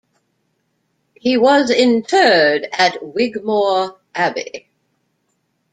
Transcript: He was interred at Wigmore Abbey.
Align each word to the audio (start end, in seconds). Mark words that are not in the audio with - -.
He 1.13 1.37
was 1.37 1.69
interred 1.69 2.67
at 2.73 2.97
Wigmore 3.05 3.99
Abbey. 4.15 4.67